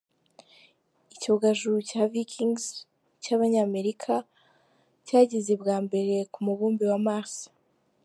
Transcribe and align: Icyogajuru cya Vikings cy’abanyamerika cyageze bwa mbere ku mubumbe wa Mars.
Icyogajuru 1.13 1.77
cya 1.89 2.03
Vikings 2.13 2.65
cy’abanyamerika 3.23 4.13
cyageze 5.07 5.53
bwa 5.61 5.77
mbere 5.85 6.15
ku 6.33 6.39
mubumbe 6.45 6.83
wa 6.91 6.99
Mars. 7.07 7.35